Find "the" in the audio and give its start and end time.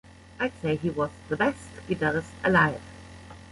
1.29-1.37